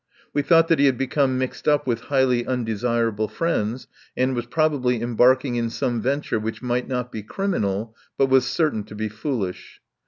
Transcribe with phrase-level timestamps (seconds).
[0.33, 3.85] We thought that he had become mixed up with highly undesirable friends,
[4.17, 8.83] and was probably embarking in some venture which might not be criminal but was certain
[8.85, 9.79] to be foolish.